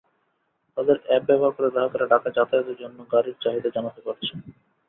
তাদের 0.77 0.97
অ্যাপ 1.01 1.23
ব্যবহার 1.27 1.53
করে 1.53 1.69
গ্রাহকেরা 1.69 2.05
ঢাকায় 2.11 2.35
যাতায়াতের 2.37 2.77
জন্য 2.79 2.97
গাড়ির 3.13 3.37
চাহিদা 3.43 3.69
জানাতে 3.75 4.01
পারছেন। 4.01 4.37